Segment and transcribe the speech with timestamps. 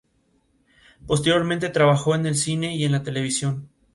[1.05, 3.69] Posteriormente trabajó en el cine y en la televisión.